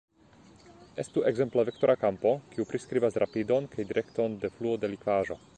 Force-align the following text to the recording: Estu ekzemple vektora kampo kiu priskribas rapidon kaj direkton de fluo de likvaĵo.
Estu 1.03 1.23
ekzemple 1.31 1.65
vektora 1.69 1.97
kampo 2.05 2.33
kiu 2.55 2.67
priskribas 2.71 3.23
rapidon 3.27 3.71
kaj 3.77 3.89
direkton 3.93 4.43
de 4.47 4.55
fluo 4.59 4.77
de 4.85 4.95
likvaĵo. 4.97 5.43